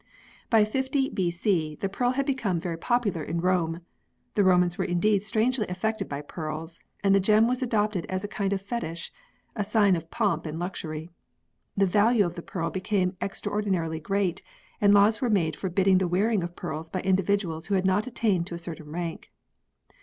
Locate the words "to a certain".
18.47-18.89